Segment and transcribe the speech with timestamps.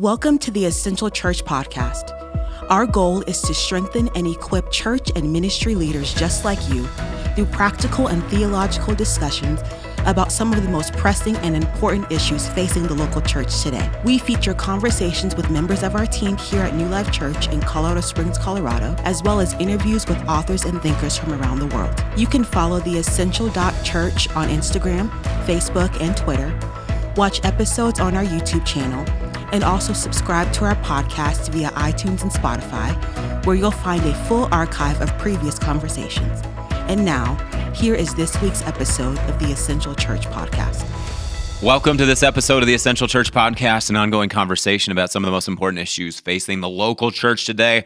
[0.00, 2.16] Welcome to the Essential Church Podcast.
[2.70, 6.86] Our goal is to strengthen and equip church and ministry leaders just like you
[7.36, 9.60] through practical and theological discussions
[10.06, 13.90] about some of the most pressing and important issues facing the local church today.
[14.02, 18.00] We feature conversations with members of our team here at New Life Church in Colorado
[18.00, 22.02] Springs, Colorado, as well as interviews with authors and thinkers from around the world.
[22.16, 25.10] You can follow the Essential.Church on Instagram,
[25.44, 26.58] Facebook, and Twitter.
[27.16, 29.04] Watch episodes on our YouTube channel
[29.52, 32.94] and also subscribe to our podcast via iTunes and Spotify,
[33.44, 36.40] where you'll find a full archive of previous conversations.
[36.88, 37.34] And now,
[37.74, 40.84] here is this week's episode of the Essential Church Podcast.
[41.62, 45.26] Welcome to this episode of the Essential Church Podcast, an ongoing conversation about some of
[45.26, 47.84] the most important issues facing the local church today.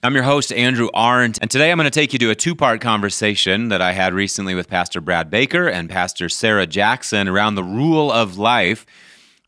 [0.00, 2.54] I'm your host, Andrew Arndt, and today I'm going to take you to a two
[2.54, 7.56] part conversation that I had recently with Pastor Brad Baker and Pastor Sarah Jackson around
[7.56, 8.86] the rule of life.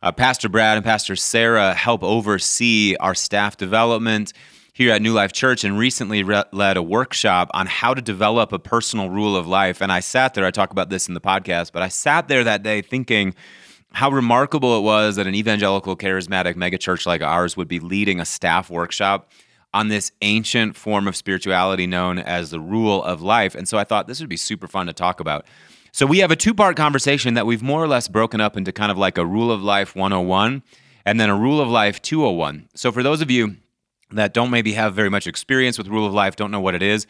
[0.03, 4.33] Uh, Pastor Brad and Pastor Sarah help oversee our staff development
[4.73, 8.51] here at New Life Church and recently re- led a workshop on how to develop
[8.53, 9.83] a personal rule of life.
[9.83, 12.43] And I sat there, I talk about this in the podcast, but I sat there
[12.45, 13.35] that day thinking
[13.93, 18.25] how remarkable it was that an evangelical charismatic megachurch like ours would be leading a
[18.25, 19.31] staff workshop
[19.75, 23.55] on this ancient form of spirituality known as the rule of life.
[23.55, 25.45] And so I thought this would be super fun to talk about.
[25.93, 28.73] So we have a two part conversation that we've more or less broken up into
[28.73, 30.63] kind of like a rule of life 101
[31.05, 32.69] and then a rule of life 201.
[32.75, 33.57] So for those of you
[34.11, 36.83] that don't maybe have very much experience with rule of life, don't know what it
[36.83, 37.07] is,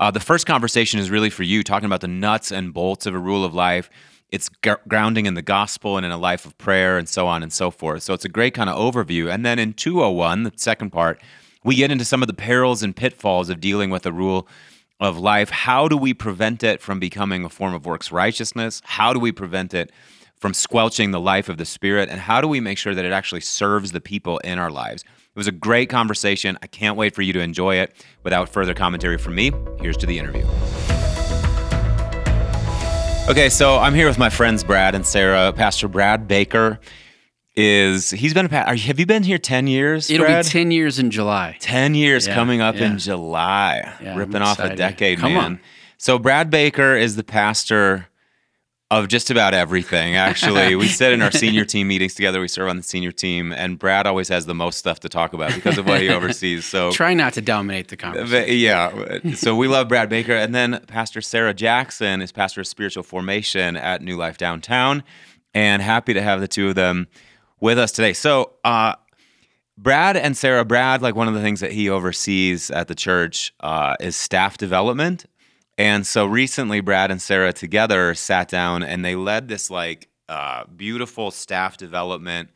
[0.00, 3.14] uh, the first conversation is really for you, talking about the nuts and bolts of
[3.14, 3.90] a rule of life.
[4.30, 4.48] It's
[4.88, 7.70] grounding in the gospel and in a life of prayer and so on and so
[7.70, 8.02] forth.
[8.02, 9.32] So it's a great kind of overview.
[9.32, 11.20] And then in 201, the second part,
[11.62, 14.48] we get into some of the perils and pitfalls of dealing with a rule
[15.04, 15.50] of life.
[15.50, 18.80] How do we prevent it from becoming a form of works righteousness?
[18.84, 19.92] How do we prevent it
[20.36, 22.08] from squelching the life of the Spirit?
[22.08, 25.02] And how do we make sure that it actually serves the people in our lives?
[25.02, 26.56] It was a great conversation.
[26.62, 27.94] I can't wait for you to enjoy it.
[28.22, 30.46] Without further commentary from me, here's to the interview.
[33.28, 35.52] Okay, so I'm here with my friends Brad and Sarah.
[35.52, 36.80] Pastor Brad Baker
[37.56, 38.74] is he's been a pastor?
[38.74, 40.44] have you been here 10 years it'll Brad?
[40.44, 42.86] be 10 years in july 10 years yeah, coming up yeah.
[42.86, 45.60] in july yeah, ripping off a decade Come man on.
[45.96, 48.08] so brad baker is the pastor
[48.90, 52.68] of just about everything actually we sit in our senior team meetings together we serve
[52.68, 55.78] on the senior team and brad always has the most stuff to talk about because
[55.78, 59.88] of what he oversees so try not to dominate the conversation yeah so we love
[59.88, 64.36] brad baker and then pastor sarah jackson is pastor of spiritual formation at new life
[64.38, 65.04] downtown
[65.54, 67.06] and happy to have the two of them
[67.64, 68.12] with us today.
[68.12, 68.94] So, uh,
[69.78, 73.54] Brad and Sarah, Brad, like one of the things that he oversees at the church
[73.60, 75.24] uh, is staff development.
[75.78, 80.64] And so recently, Brad and Sarah together sat down and they led this like uh,
[80.76, 82.50] beautiful staff development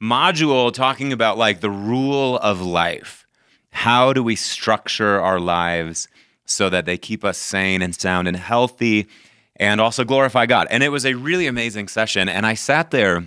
[0.00, 3.26] module talking about like the rule of life.
[3.70, 6.06] How do we structure our lives
[6.44, 9.08] so that they keep us sane and sound and healthy
[9.56, 10.68] and also glorify God?
[10.70, 12.28] And it was a really amazing session.
[12.28, 13.24] And I sat there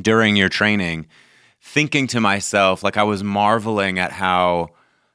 [0.00, 1.06] during your training
[1.60, 4.70] thinking to myself like I was marveling at how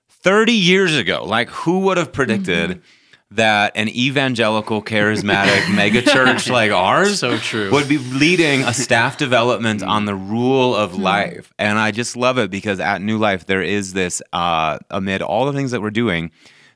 [0.10, 3.36] 30 years ago like who would have predicted mm-hmm.
[3.36, 9.84] that an evangelical charismatic megachurch like ours so true would be leading a staff development
[9.84, 11.04] on the rule of mm-hmm.
[11.04, 15.22] life and I just love it because at New Life there is this uh, amid
[15.22, 16.32] all the things that we're doing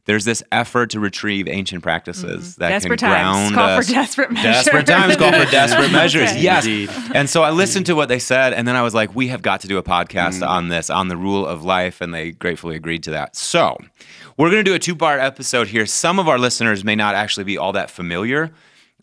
[0.06, 2.62] there's this effort to retrieve ancient practices mm-hmm.
[2.62, 3.56] that desperate can ground times.
[3.56, 3.86] Call us.
[3.88, 4.64] for desperate measures.
[4.66, 6.30] Desperate times call for desperate measures.
[6.32, 6.42] Okay.
[6.42, 6.66] Yes.
[6.66, 6.90] Indeed.
[7.14, 9.42] And so I listened to what they said, and then I was like, we have
[9.42, 10.48] got to do a podcast Mm.
[10.48, 13.36] on this, on the rule of life, and they gratefully agreed to that.
[13.36, 13.78] So
[14.38, 15.86] we're going to do a two part episode here.
[15.86, 18.52] Some of our listeners may not actually be all that familiar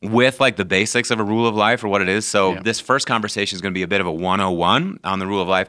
[0.02, 2.24] with like the basics of a rule of life or what it is.
[2.26, 2.60] So Yeah.
[2.62, 5.42] this first conversation is going to be a bit of a 101 on the rule
[5.42, 5.68] of life.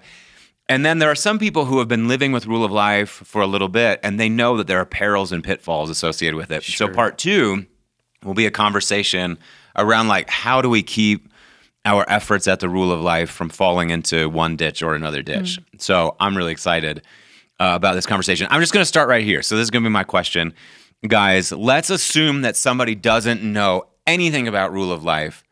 [0.69, 3.41] And then there are some people who have been living with rule of life for
[3.41, 6.63] a little bit and they know that there are perils and pitfalls associated with it.
[6.63, 7.66] So part 2
[8.24, 9.40] will be a conversation
[9.75, 11.28] around like how do we keep
[11.85, 15.57] our efforts at the rule of life from falling into one ditch or another ditch.
[15.80, 17.01] So I'm really excited
[17.60, 18.48] uh, about this conversation.
[18.51, 19.42] I'm just going to start right here.
[19.42, 20.54] So this is going to be my question.
[21.07, 25.44] Guys, let's assume that somebody doesn't know anything about rule of life.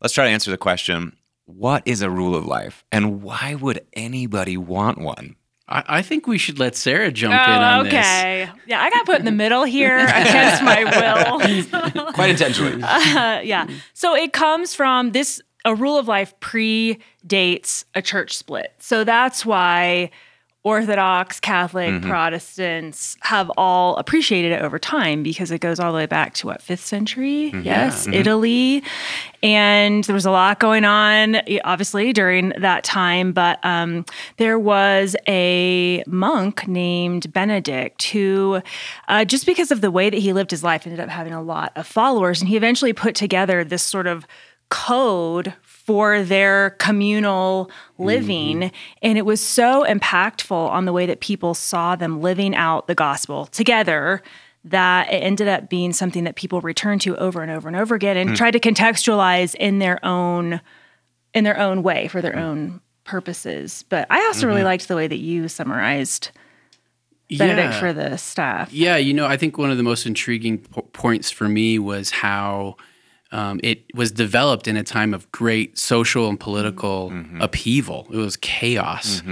[0.00, 3.86] Let's try to answer the question what is a rule of life and why would
[3.92, 5.36] anybody want one?
[5.68, 8.48] I, I think we should let sarah jump Oh, in on okay.
[8.66, 12.12] Yeah, I got put in the middle here against my will.
[12.12, 12.82] Quite intentionally.
[12.84, 13.66] Uh, yeah.
[13.94, 15.40] So it comes from this.
[15.66, 18.74] A rule of life predates a church split.
[18.78, 20.10] So that's why
[20.64, 22.08] Orthodox, Catholic, Mm-hmm.
[22.08, 26.46] Protestants have all appreciated it over time because it goes all the way back to
[26.46, 27.50] what, fifth century?
[27.52, 27.60] Mm-hmm.
[27.60, 28.82] Yes, Italy.
[29.42, 33.32] And there was a lot going on, obviously, during that time.
[33.32, 34.06] But um,
[34.38, 38.62] there was a monk named Benedict who,
[39.08, 41.42] uh, just because of the way that he lived his life, ended up having a
[41.42, 42.40] lot of followers.
[42.40, 44.26] And he eventually put together this sort of
[44.70, 45.52] code
[45.84, 48.60] for their communal living.
[48.60, 48.74] Mm-hmm.
[49.02, 52.94] And it was so impactful on the way that people saw them living out the
[52.94, 54.22] gospel together
[54.64, 57.94] that it ended up being something that people returned to over and over and over
[57.94, 58.34] again and hmm.
[58.34, 60.60] tried to contextualize in their own
[61.34, 63.84] in their own way for their own purposes.
[63.88, 64.66] But I also really mm-hmm.
[64.66, 66.30] liked the way that you summarized
[67.28, 67.80] Benedict Yeah.
[67.80, 68.72] for the staff.
[68.72, 72.10] Yeah, you know, I think one of the most intriguing po- points for me was
[72.10, 72.76] how
[73.34, 77.10] um, it was developed in a time of great social and political
[77.40, 78.06] upheaval.
[78.10, 79.22] It was chaos.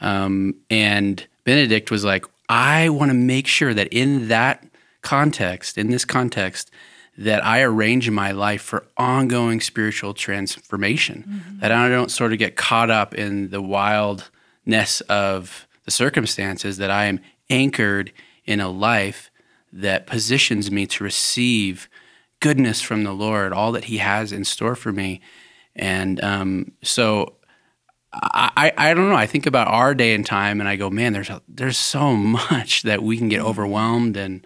[0.00, 4.64] Um, and Benedict was like, I want to make sure that in that
[5.02, 6.70] context, in this context,
[7.18, 12.56] that I arrange my life for ongoing spiritual transformation, that I don't sort of get
[12.56, 17.20] caught up in the wildness of the circumstances, that I am
[17.50, 18.12] anchored
[18.46, 19.30] in a life
[19.72, 21.88] that positions me to receive
[22.40, 25.20] goodness from the Lord, all that He has in store for me.
[25.76, 27.36] And um, so
[28.12, 29.14] I, I don't know.
[29.14, 32.16] I think about our day and time, and I go, man, there's a, there's so
[32.16, 33.48] much that we can get mm-hmm.
[33.48, 34.44] overwhelmed and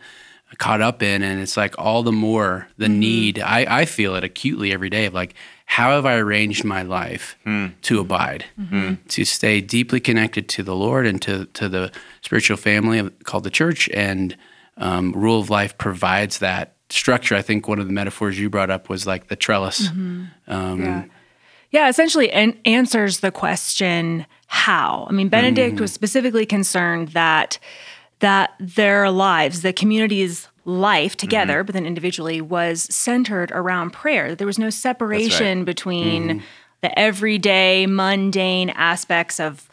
[0.58, 2.99] caught up in, and it's like all the more the mm-hmm.
[2.99, 3.38] need.
[3.41, 5.35] I, I feel it acutely every day of like,
[5.67, 7.69] how have I arranged my life hmm.
[7.82, 8.62] to abide, hmm.
[8.64, 9.06] mm-hmm.
[9.08, 11.90] to stay deeply connected to the Lord and to to the
[12.20, 14.37] spiritual family of, called the church, and
[14.76, 17.34] um, rule of life provides that structure.
[17.34, 19.88] I think one of the metaphors you brought up was like the trellis.
[19.88, 20.25] Mm-hmm.
[20.48, 21.04] Um, Yeah.
[21.70, 25.08] Yeah, essentially an- answers the question how.
[25.08, 25.94] I mean, Benedict was mm-hmm.
[25.94, 27.58] specifically concerned that
[28.20, 31.66] that their lives, the community's life together, mm-hmm.
[31.66, 34.28] but then individually, was centered around prayer.
[34.28, 36.44] That there was no separation between
[36.80, 39.69] the everyday, mundane aspects of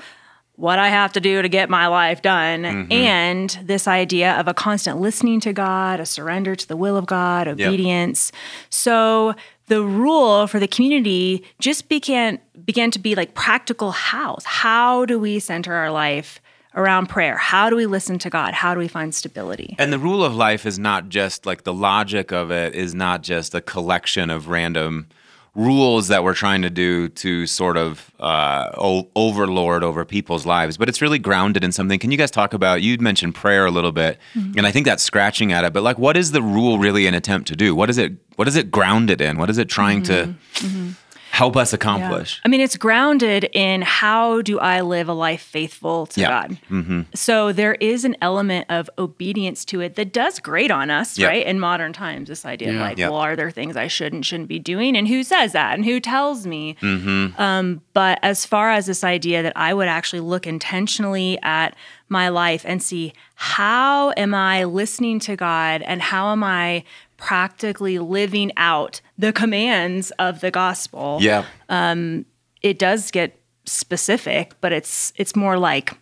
[0.61, 2.91] what I have to do to get my life done, mm-hmm.
[2.91, 7.07] and this idea of a constant listening to God, a surrender to the will of
[7.07, 8.31] God, obedience.
[8.69, 9.33] So
[9.65, 14.43] the rule for the community just began began to be like practical hows.
[14.45, 16.39] How do we center our life
[16.75, 17.37] around prayer?
[17.37, 18.53] How do we listen to God?
[18.53, 19.75] How do we find stability?
[19.79, 23.23] And the rule of life is not just like the logic of it is not
[23.23, 25.07] just a collection of random
[25.53, 30.77] rules that we're trying to do to sort of uh, o- overlord over people's lives,
[30.77, 31.99] but it's really grounded in something.
[31.99, 32.81] Can you guys talk about?
[32.81, 34.57] You mentioned prayer a little bit, mm-hmm.
[34.57, 35.73] and I think that's scratching at it.
[35.73, 37.75] But like, what is the rule really an attempt to do?
[37.75, 38.13] What is it?
[38.37, 39.37] What is it grounded in?
[39.37, 40.67] What is it trying to mm-hmm.
[40.67, 40.91] Mm-hmm.
[41.31, 42.39] Help us accomplish?
[42.45, 46.47] I mean, it's grounded in how do I live a life faithful to Yeah.
[46.69, 46.97] Mm-hmm.
[47.01, 47.17] God?
[47.17, 51.27] So there is an element of obedience to it that does grate on us, Yeah.
[51.27, 51.45] right?
[51.45, 53.09] In modern times, this idea of like, Yeah.
[53.09, 54.95] well, are there things I should and shouldn't be doing?
[54.95, 55.73] And who says that?
[55.75, 56.75] And who tells me?
[56.81, 57.41] Mm-hmm.
[57.41, 61.75] Um, but as far as this idea that I would actually look intentionally at
[62.09, 66.83] my life and see how am I listening to God and how am I
[67.15, 71.45] practically living out the commands of the gospel Yeah.
[71.69, 72.25] Um,
[72.61, 75.93] it does get specific, but it's it's more like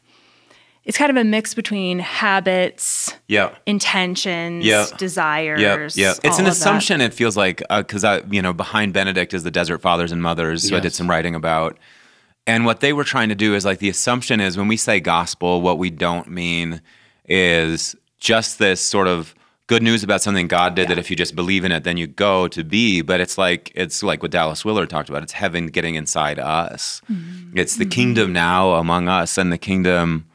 [0.86, 3.50] it's kind of a mix between habits, Yeah.
[3.68, 4.86] intentions, Yeah.
[4.98, 5.62] desires.
[5.62, 6.14] Yeah, yeah.
[6.24, 6.58] It's an of that.
[6.58, 7.02] assumption.
[7.02, 10.68] It feels like because I, you know, behind Benedict is the Desert Fathers and Mothers,
[10.70, 11.78] who I did some writing about.
[12.48, 15.00] And what they were trying to do is like the assumption is when we say
[15.00, 16.82] gospel, what we don't mean
[17.28, 19.36] is just this sort of
[19.70, 22.08] good news about something God did that if you just believe in it, then you
[22.08, 23.02] go to be.
[23.02, 25.24] But it's like it's like what Dallas Willard talked about.
[25.24, 27.02] It's heaven getting inside us.
[27.10, 27.58] Mm-hmm.
[27.58, 28.34] It's the kingdom mm-hmm.
[28.34, 30.26] now among us, and the kingdom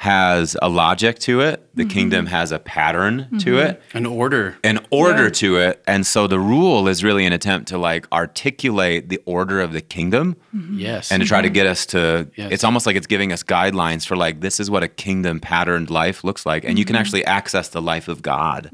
[0.00, 1.68] has a logic to it.
[1.74, 1.90] The mm-hmm.
[1.90, 3.70] kingdom has a pattern to mm-hmm.
[3.70, 3.82] it.
[3.94, 4.56] An order.
[4.62, 5.82] an order to it.
[5.88, 9.80] And so the rule is really an attempt to like articulate the order of the
[9.80, 10.78] kingdom mm-hmm.
[10.78, 11.10] Yes.
[11.10, 12.52] and to try to get us to Yes.
[12.52, 15.90] it's almost like it's giving us guidelines for like this is what a kingdom patterned
[15.90, 16.62] life looks like.
[16.62, 18.70] And you can actually access the life of god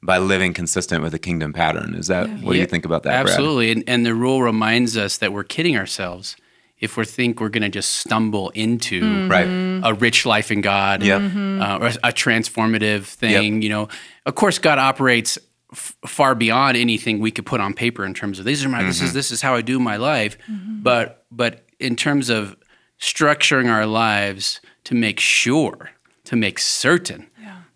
[0.00, 1.96] by living consistent with a kingdom pattern.
[1.96, 3.34] Is that what do you think about that Brad?
[3.34, 3.72] Absolutely.
[3.72, 6.36] And, and the rule reminds us that we're kidding ourselves
[6.82, 9.46] if we think we're going to just stumble into right
[9.84, 11.20] a rich life in God, Yep.
[11.22, 13.62] uh, or a transformative thing.
[13.62, 13.88] You know,
[14.26, 15.38] of course, God operates
[15.72, 18.82] f- far beyond anything we could put on paper in terms of these are my
[18.82, 19.06] this Mm-hmm.
[19.06, 20.36] is this is how I do my life.
[20.48, 22.56] But but in terms of
[23.00, 25.90] structuring our lives to make sure,
[26.24, 27.28] to make certain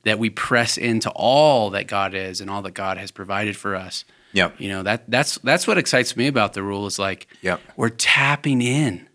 [0.05, 3.75] that we press into all that God is and all that God has provided for
[3.75, 4.05] us.
[4.37, 4.61] Yep.
[4.61, 7.59] You know, that that's that's what excites me about the rule is like Yep.
[7.77, 9.09] we're tapping in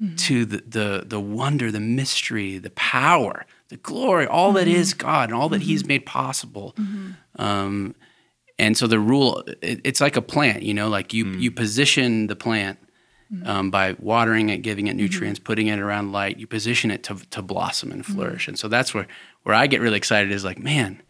[0.00, 0.16] mm-hmm.
[0.16, 4.76] to the, the the wonder, the mystery, the power, the glory, all that mm-hmm.
[4.76, 5.88] is God and all that He's mm-hmm.
[5.88, 6.74] made possible.
[7.36, 7.94] Um,
[8.58, 11.40] and so the rule, it, it's like a plant, you know, like you mm.
[11.40, 12.78] you position the plant
[13.44, 16.38] um, by watering it, giving it nutrients, putting it around light.
[16.38, 18.48] You position it to to blossom and flourish.
[18.48, 19.06] And so that's where
[19.42, 21.02] where I get really excited is like, man,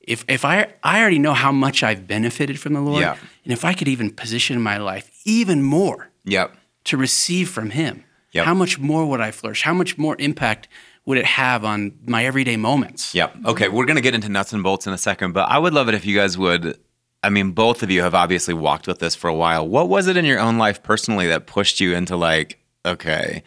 [0.00, 3.16] if if I I already know how much I've benefited from the Lord, Yeah.
[3.44, 6.56] and if I could even position my life even more Yep.
[6.84, 8.44] to receive from Him, Yep.
[8.46, 9.62] how much more would I flourish?
[9.62, 10.68] How much more impact
[11.06, 13.14] would it have on my everyday moments?
[13.14, 13.36] Yep.
[13.46, 15.74] Okay, we're going to get into nuts and bolts in a second, but I would
[15.74, 16.78] love it if you guys would.
[17.22, 19.66] I mean, both of you have obviously walked with this for a while.
[19.68, 23.42] What was it in your own life personally that pushed you into like, okay,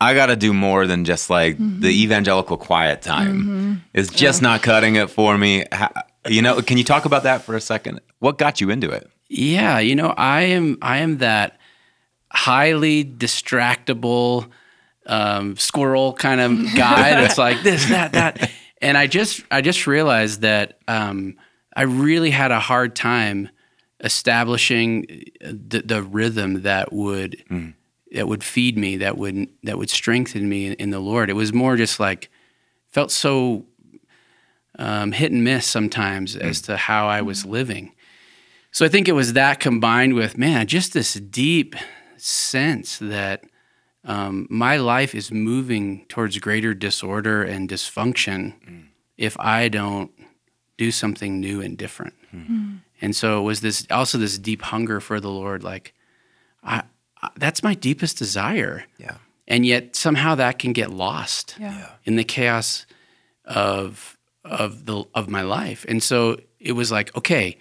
[0.00, 3.82] I got to do more than just like the evangelical quiet time?
[3.94, 5.64] It's just not cutting it for me.
[5.72, 5.92] Ha-
[6.28, 8.00] You know, can you talk about that for a second?
[8.18, 9.08] What got you into it?
[9.28, 11.58] Yeah, you know, I am I am that
[12.30, 14.50] highly distractible
[15.06, 18.50] um, squirrel kind of guy that's like this, that, that.
[18.82, 21.36] And I just I just realized that um,
[21.76, 23.48] I really had a hard time
[24.00, 25.06] establishing
[25.40, 27.42] the, the rhythm that would
[28.14, 31.30] that would feed me, that would that would strengthen me in, in the Lord.
[31.30, 32.30] It was more just like
[32.88, 33.66] felt so
[34.78, 36.40] um, hit and miss sometimes mm.
[36.40, 37.50] as to how I was mm.
[37.50, 37.92] living.
[38.70, 41.76] So I think it was that combined with, man, just this deep
[42.16, 43.44] sense that
[44.04, 48.84] um, my life is moving towards greater disorder and dysfunction mm.
[49.16, 50.10] if I don't
[50.76, 52.14] do something new and different.
[52.30, 52.42] Hmm.
[52.42, 52.74] Hmm.
[53.00, 55.94] And so it was this also this deep hunger for the Lord, like
[56.62, 56.84] I, I
[57.36, 58.84] that's my deepest desire.
[58.98, 59.16] Yeah.
[59.46, 61.90] And yet somehow that can get lost Yeah.
[62.04, 62.86] in the chaos
[63.44, 65.84] of of the of my life.
[65.88, 67.56] And so it was like, okay,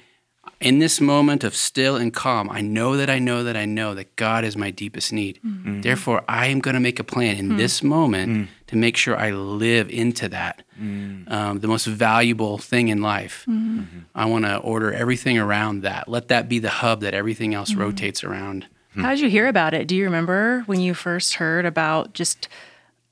[0.60, 3.94] in this moment of still and calm, I know that I know that I know
[3.96, 5.38] that God is my deepest need.
[5.38, 5.70] Mm-hmm.
[5.70, 5.82] Mm-hmm.
[5.82, 7.58] Therefore, I am going to make a plan in hmm.
[7.58, 8.48] this moment mm.
[8.68, 10.64] to make sure I live into that.
[10.82, 11.32] Mm.
[11.32, 13.46] Um, the most valuable thing in life.
[13.48, 14.00] Mm-hmm.
[14.16, 16.08] I want to order everything around that.
[16.08, 18.68] Let that be the hub that everything else rotates around.
[18.96, 19.88] How did you hear about it?
[19.88, 22.48] Do you remember when you first heard about just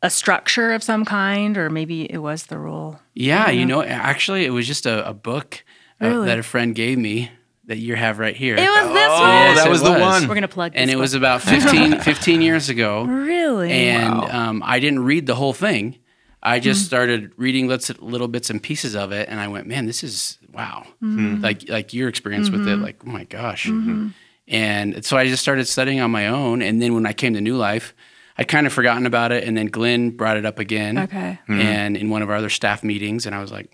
[0.03, 2.99] a structure of some kind, or maybe it was the rule?
[3.13, 5.63] Yeah, you know, actually, it was just a, a book
[6.01, 6.27] uh, Really?
[6.27, 7.31] that a friend gave me
[7.65, 8.55] that you have right here.
[8.55, 9.29] It was this Oh, one.
[9.29, 10.27] Yes, that it was the one.
[10.27, 10.73] We're gonna plug.
[10.75, 13.03] and this it was about 15, 15 years ago.
[13.03, 14.27] really And Wow.
[14.49, 15.97] um, I didn't read the whole thing.
[16.43, 16.63] I Mm-hmm.
[16.63, 20.03] just started reading little, little bits and pieces of it, and I went, "Man, this
[20.03, 21.41] is wow!" Mm-hmm.
[21.43, 23.69] Like like your experience with it, like oh my gosh.
[24.51, 24.95] Mm-hmm.
[24.95, 26.61] And so I just started studying on my own.
[26.61, 27.93] And then when I came to New Life,
[28.37, 29.43] I'd kind of forgotten about it.
[29.43, 30.97] And then Glenn brought it up again.
[30.97, 31.39] Okay.
[31.47, 33.71] And in one of our other staff meetings, and I was like,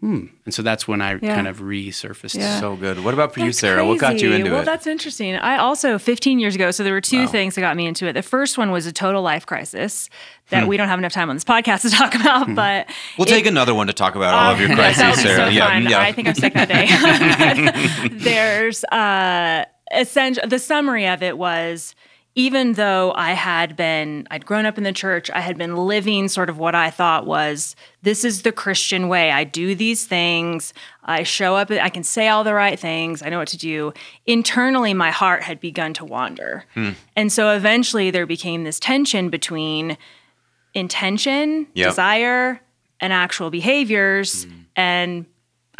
[0.00, 0.26] hmm.
[0.44, 1.34] And so that's when I Yeah.
[1.36, 2.36] kind of resurfaced.
[2.36, 2.58] Yeah.
[2.58, 3.04] So good.
[3.04, 3.86] What about for you, That's Sarah?
[3.86, 4.56] What got you into well, it?
[4.56, 5.36] Well, that's interesting.
[5.36, 6.72] I also 15 years ago.
[6.72, 8.14] So there were two things that got me into it.
[8.14, 10.10] The first one was a total life crisis
[10.50, 13.46] that we don't have enough time on this podcast to talk about, but We'll take
[13.46, 15.44] another one to talk about all of your crises, that would be Sarah.
[15.46, 16.00] so yeah, yeah.
[16.00, 18.08] I think I'm sick that day.
[18.18, 20.46] There's uh, essential.
[20.48, 21.94] The summary of it was.
[22.34, 26.28] Even though I had been, I'd grown up in the church, I had been living
[26.28, 29.30] sort of what I thought was this is the Christian way.
[29.30, 30.72] I do these things.
[31.04, 33.20] I show up, I can say all the right things.
[33.22, 33.92] I know what to do.
[34.24, 36.64] Internally, my heart had begun to wander.
[36.72, 36.92] Hmm.
[37.16, 39.98] And so eventually there became this tension between
[40.72, 41.88] intention, Yep.
[41.90, 42.62] desire,
[42.98, 44.44] and actual behaviors.
[44.44, 44.50] Hmm.
[44.74, 45.26] And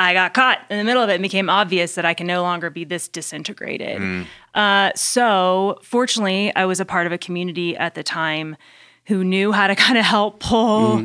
[0.02, 2.42] I got caught in the middle of it and became obvious that I can no
[2.42, 4.26] longer be this disintegrated.
[4.54, 8.56] Uh, so, fortunately, I was a part of a community at the time
[9.06, 10.98] who knew how to kind of help pull,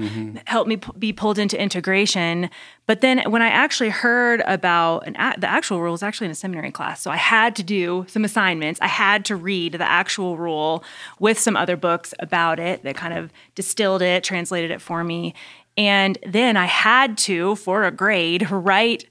[0.45, 2.49] help me p- be pulled into integration.
[2.85, 6.31] But then when I actually heard about an a- the actual rule was actually in
[6.31, 8.79] a seminary class, so I had to do some assignments.
[8.81, 10.83] I had to read the actual rule
[11.19, 15.33] with some other books about it that kind of distilled it, translated it for me,
[15.77, 19.05] and then I had to, for a grade, write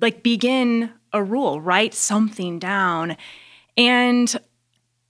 [0.00, 3.16] like begin a rule, write something down.
[3.76, 4.34] And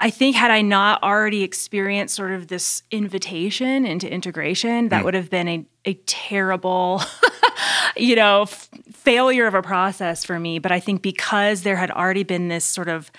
[0.00, 5.04] I think had I not already experienced sort of this invitation into integration, that hmm.
[5.04, 7.02] would have been a, a terrible,
[7.96, 10.58] you know, f- failure of a process for me.
[10.58, 13.12] But I think because there had already been this sort of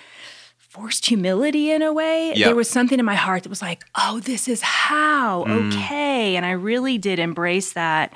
[0.74, 2.48] forced humility in a way, Yeah.
[2.48, 5.72] there was something in my heart that was like, oh, this is how, mm.
[5.72, 6.36] okay.
[6.36, 8.12] And I really did embrace that.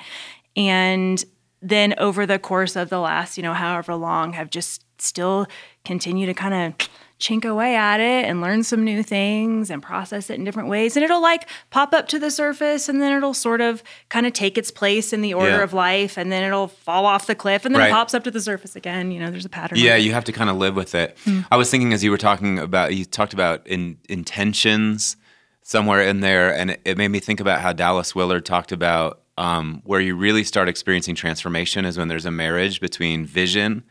[0.56, 1.24] And
[1.62, 5.46] then over the course of the last, you know, however long, have just still
[5.84, 6.88] continue to kind of
[7.18, 10.96] chink away at it and learn some new things and process it in different ways.
[10.96, 14.32] And it'll like pop up to the surface and then it'll sort of kind of
[14.32, 15.62] take its place in the order Yeah.
[15.62, 17.88] of life and then it'll fall off the cliff and then Right.
[17.88, 19.10] it pops up to the surface again.
[19.10, 19.78] You know, there's a pattern.
[19.78, 21.16] Yeah, you have to kind of live with it.
[21.50, 25.16] I was thinking as you were talking about, you talked about in, intentions.
[25.62, 29.20] somewhere in there, and it, it made me think about how Dallas Willard talked about
[29.36, 33.82] um, where you really start experiencing transformation is when there's a marriage between vision,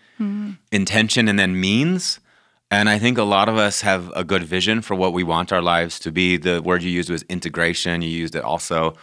[0.72, 2.19] intention, and then means.
[2.69, 5.53] And I think a lot of us have a good vision for what we want
[5.53, 6.36] our lives to be.
[6.36, 8.01] The word you used was integration.
[8.01, 8.95] You used it also.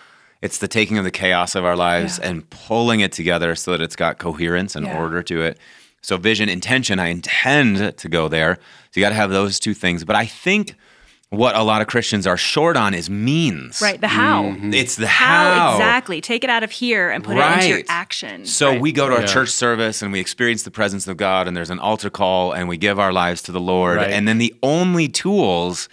[0.42, 2.28] It's the taking of the chaos of our lives Yeah.
[2.28, 4.98] and pulling it together so that it's got coherence and Yeah.
[4.98, 5.58] order to it.
[6.02, 8.56] So, vision, intention, I intend to go there.
[8.90, 10.04] So, you got to have those two things.
[10.04, 10.74] But I think
[11.30, 13.80] what a lot of Christians are short on is means.
[13.80, 14.00] Right.
[14.00, 14.44] The how.
[14.44, 14.72] Mm-hmm.
[14.74, 15.72] It's the How, how.
[15.72, 16.20] exactly.
[16.20, 18.46] Take it out of here and put it into your action.
[18.46, 18.80] So Right.
[18.80, 19.26] we go to our Yeah.
[19.26, 22.68] church service and we experience the presence of God, and there's an altar call, and
[22.68, 23.96] we give our lives to the Lord.
[23.96, 24.10] Right.
[24.10, 25.88] And then the only tools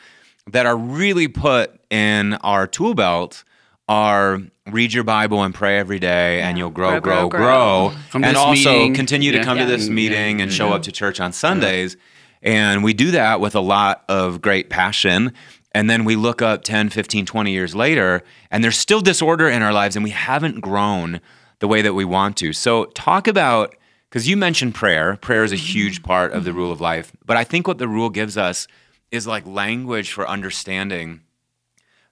[0.47, 3.43] that are really put in our tool belt
[3.87, 7.93] are read your Bible and pray every day, and you'll grow, Grow, grow, grow, grow,
[8.11, 8.21] grow.
[8.27, 8.93] And also meeting.
[8.93, 9.43] continue to Yeah.
[9.43, 9.65] come Yeah.
[9.65, 9.93] to this Yeah.
[9.93, 10.57] meeting and Yeah.
[10.57, 11.97] show up to church on Sundays.
[12.41, 15.33] And we do that with a lot of great passion.
[15.73, 19.61] And then we look up 10, 15, 20 years later, and there's still disorder in
[19.61, 21.21] our lives, and we haven't grown
[21.59, 22.51] the way that we want to.
[22.51, 23.75] So, talk about
[24.09, 25.15] because you mentioned prayer.
[25.17, 26.07] Prayer is a huge mm-hmm.
[26.07, 26.59] part of the mm-hmm.
[26.59, 27.13] rule of life.
[27.25, 28.67] But I think what the rule gives us
[29.11, 31.21] is like language for understanding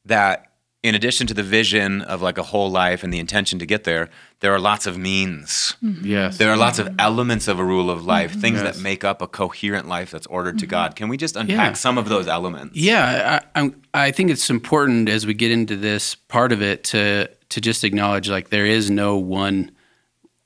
[0.06, 0.49] that
[0.82, 3.84] in addition to the vision of like a whole life and the intention to get
[3.84, 4.10] there,
[4.40, 5.76] there are lots of means.
[5.84, 6.06] Mm-hmm.
[6.06, 6.38] Yes.
[6.38, 8.40] There are lots of elements of a rule of life, mm-hmm.
[8.40, 8.78] things Yes.
[8.78, 10.72] that make up a coherent life that's ordered to mm-hmm.
[10.72, 10.96] God.
[10.96, 11.74] Can we just unpack Yeah.
[11.74, 12.78] some of those elements?
[12.78, 16.86] Yeah, I, I, I think it's important as we get into this part of it
[16.86, 19.72] to to just acknowledge like there is no one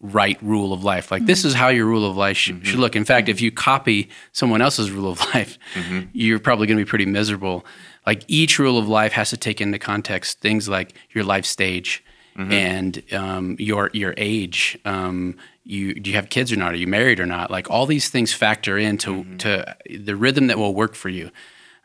[0.04, 1.12] right rule of life.
[1.12, 2.96] Like this is how your rule of life should, should look.
[2.96, 5.58] In fact, if you copy someone else's rule of life,
[6.12, 7.66] you're probably going to be pretty miserable.
[8.06, 12.04] Like each rule of life has to take into context things like your life stage
[12.52, 14.78] and um, your your age.
[14.86, 16.74] Um, you do you have kids or not?
[16.74, 17.52] Are you married or not?
[17.52, 21.30] Like all these things factor into to the rhythm that will work for you.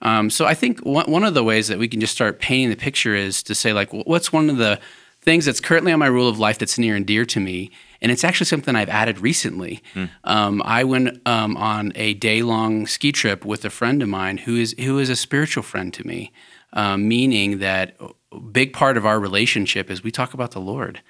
[0.00, 2.70] Um, so I think one, one of the ways that we can just start painting
[2.70, 4.78] the picture is to say like, what's one of the
[5.20, 7.70] things that's currently on my rule of life that's near and dear to me,
[8.00, 9.82] and it's actually something I've added recently.
[10.24, 14.38] Um, I went um, on a day long ski trip with a friend of mine
[14.38, 16.32] who is who is a spiritual friend to me,
[16.72, 17.96] um, meaning that
[18.32, 21.02] a big part of our relationship is we talk about the Lord,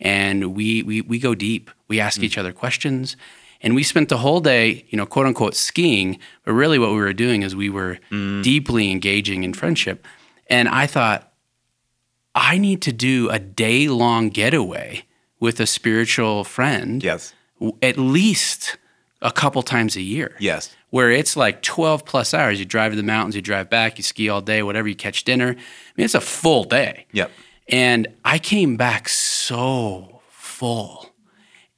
[0.00, 1.70] and we we we go deep.
[1.88, 3.16] We ask each other questions.
[3.62, 6.96] And we spent the whole day, you know, quote unquote skiing, but really what we
[6.98, 7.98] were doing is we were
[8.42, 10.06] deeply engaging in friendship.
[10.48, 11.32] And I thought,
[12.34, 15.05] I need to do a day long getaway
[15.40, 17.02] with a spiritual friend.
[17.02, 17.34] Yes.
[17.58, 18.76] w- At least
[19.22, 20.34] a couple times a year.
[20.38, 20.74] Yes.
[20.90, 22.58] Where it's like 12 plus hours.
[22.58, 25.24] You drive to the mountains, you drive back, you ski all day, whatever, you catch
[25.24, 25.48] dinner.
[25.48, 27.06] I mean, it's a full day.
[27.12, 27.30] Yep.
[27.68, 31.05] And I came back so full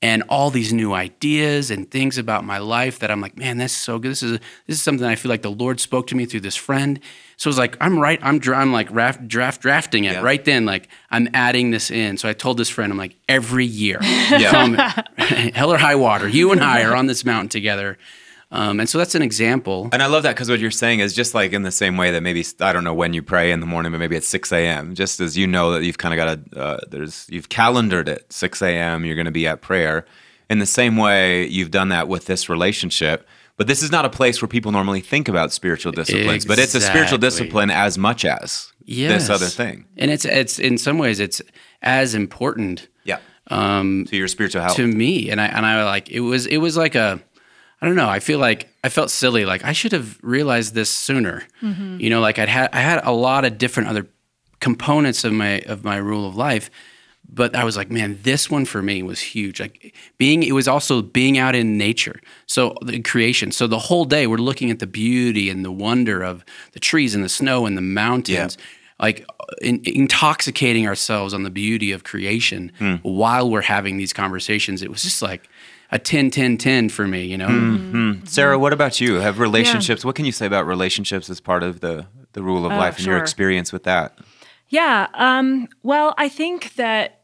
[0.01, 3.73] and all these new ideas and things about my life that I'm like, man, that's
[3.73, 4.13] so good.
[4.13, 4.33] This is
[4.67, 7.01] this is something I feel like the Lord spoke to me through this friend.
[7.37, 8.19] So it's like I'm right.
[8.23, 10.21] I'm I'm like draft, draft drafting it Yeah.
[10.23, 10.65] right then.
[10.67, 12.17] Like I'm adding this in.
[12.17, 15.03] So I told this friend, I'm like, every year, Yeah.
[15.55, 17.99] hell or high water, you and I are on this mountain together.
[18.51, 19.91] Um, and so that's an example.
[19.93, 22.11] And I love that because what you're saying is just like in the same way
[22.13, 24.51] that maybe I don't know when you pray in the morning, but maybe it's 6
[24.53, 24.95] a.m.
[24.95, 28.33] Just as you know that you've kind of got a uh, there's you've calendared it
[28.33, 29.05] 6 a.m.
[29.05, 30.07] You're going to be at prayer.
[30.49, 33.29] In the same way, you've done that with this relationship.
[33.59, 36.47] But this is not a place where people normally think about spiritual disciplines.
[36.47, 39.85] But it's a spiritual discipline as much as this other thing.
[39.99, 41.43] And it's it's in some ways it's
[41.83, 43.19] as important Yeah.
[43.49, 44.77] um, To your spiritual health.
[44.77, 47.21] to me and i and i like it was it was like a
[47.81, 48.09] i don't know.
[48.09, 51.45] I feel like i felt silly like i should have realized this sooner.
[51.63, 52.01] Mm-hmm.
[52.01, 54.07] You know like i'd had i had a lot of different other
[54.61, 56.71] components of my of my rule of life
[57.31, 59.61] but i was like man this one for me was huge.
[59.61, 63.53] Like being it was also being out in nature so the creation.
[63.53, 67.15] So the whole day we're looking at the beauty and the wonder of the trees
[67.15, 68.57] and the snow and the mountains
[69.01, 69.27] like
[69.63, 72.97] in, intoxicating ourselves on the beauty of creation hmm.
[72.97, 74.83] while we're having these conversations.
[74.83, 75.49] It was just like
[75.91, 77.77] a 10 10 10 for me you know hmm.
[77.77, 78.25] mm-hmm.
[78.27, 79.17] Sarah, what about you?
[79.17, 80.05] Have relationships?
[80.05, 82.99] What can you say about relationships as part of the the rule of oh, life
[82.99, 84.19] and your experience with that?
[84.69, 85.09] Yeah.
[85.15, 87.23] Um, well, I think that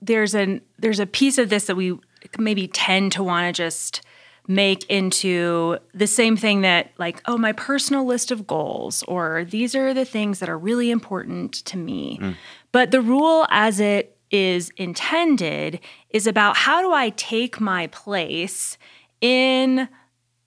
[0.00, 1.98] there's an there's a piece of this that we
[2.38, 4.02] maybe tend to want to just
[4.46, 9.74] make into the same thing that like oh my personal list of goals or these
[9.74, 12.34] are the things that are really important to me mm.
[12.72, 18.76] but the rule as it is intended is about how do i take my place
[19.20, 19.88] in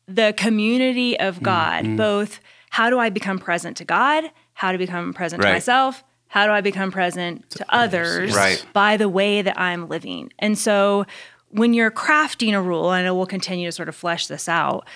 [0.07, 1.97] the community of mm, God, mm.
[1.97, 2.39] both
[2.69, 5.49] how do I become present to God, how to become present Right.
[5.49, 8.65] to myself, how do I become present to others Right.
[8.73, 10.31] by the way that I'm living.
[10.39, 11.05] And so
[11.49, 14.47] when you're crafting a rule, and I know we'll continue to sort of flesh this
[14.47, 14.87] out,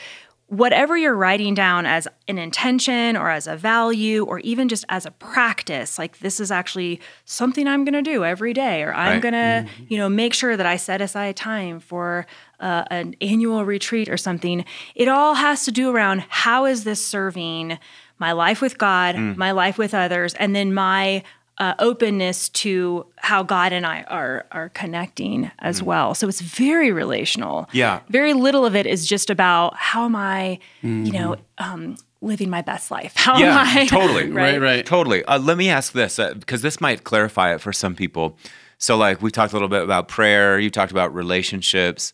[0.48, 5.04] whatever you're writing down as an intention or as a value or even just as
[5.06, 9.14] a practice like this is actually something i'm going to do every day or i'm
[9.14, 9.22] Right.
[9.22, 12.28] going to you know make sure that i set aside time for
[12.60, 14.64] uh, an annual retreat or something.
[14.96, 17.78] It all has to do around how is this serving
[18.18, 21.24] my life with god my life with others and then my
[21.58, 26.14] uh, openness to how God and I are are connecting as well.
[26.14, 27.70] So it's very relational.
[27.72, 28.02] Yeah.
[28.10, 32.62] Very little of it is just about how am I, you know, um, living my
[32.62, 33.14] best life.
[33.16, 34.30] How Yeah, am I totally.
[34.30, 34.86] Right, right.
[34.86, 35.24] Totally.
[35.26, 38.38] Uh, let me ask this because this might clarify it for some people.
[38.78, 42.12] So, like, we talked a little bit about prayer, you talked about relationships.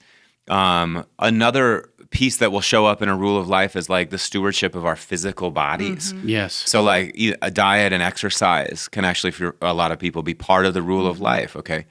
[0.50, 4.18] Um, another piece that will show up in a rule of life is like the
[4.18, 6.14] stewardship of our physical bodies.
[6.24, 6.54] Yes.
[6.54, 10.66] So, like, a diet and exercise can actually, for a lot of people, be part
[10.66, 11.56] of the rule of life.
[11.56, 11.86] Okay.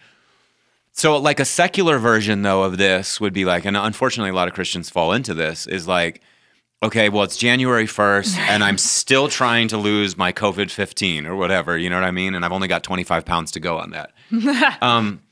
[0.93, 4.47] So, like, a secular version, though, of this would be like, and unfortunately, a lot
[4.47, 6.21] of Christians fall into this, is like,
[6.83, 11.35] okay, well, it's January 1st, and I'm still trying to lose my COVID 15 or
[11.35, 11.79] whatever.
[11.79, 12.35] You know what I mean?
[12.35, 14.13] And I've only got 25 pounds to go on that.
[14.83, 15.23] um,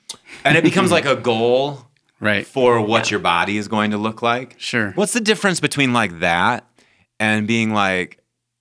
[0.45, 1.88] and it becomes like a goal
[2.21, 2.47] Right.
[2.47, 4.57] for what your body is going to look like.
[4.59, 4.93] Sure.
[4.93, 6.67] What's the difference between like that
[7.21, 8.19] and being like,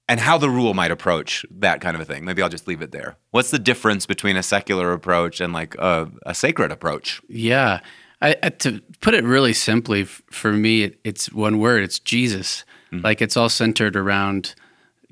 [0.10, 2.24] and how the rule might approach that kind of a thing?
[2.24, 3.18] Maybe I'll just leave it there.
[3.32, 7.22] What's the difference between a secular approach and like a, a sacred approach?
[7.28, 7.82] Yeah.
[8.22, 11.84] I, I, to put it really simply, f- for me, it, it's one word.
[11.84, 12.64] It's Jesus.
[12.92, 14.56] Like it's all centered around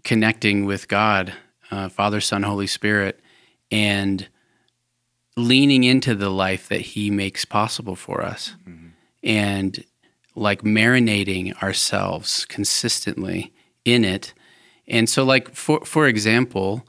[0.03, 1.33] connecting with God,
[1.71, 3.19] uh, Father, Son, Holy Spirit,
[3.69, 4.27] and
[5.37, 8.55] leaning into the life that He makes possible for us,
[9.23, 9.83] and
[10.35, 13.53] like marinating ourselves consistently
[13.85, 14.33] in it.
[14.87, 16.85] And so, like for for example,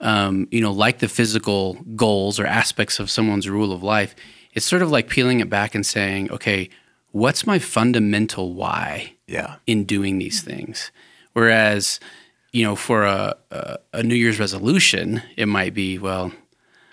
[0.00, 4.14] um, you know, like the physical goals or aspects of someone's rule of life,
[4.54, 6.68] it's sort of like peeling it back and saying, okay,
[7.12, 9.56] what's my fundamental why Yeah.
[9.66, 10.90] in doing these things?
[11.32, 12.00] Whereas,
[12.52, 16.32] you know, for a, a, a New Year's resolution, it might be, well,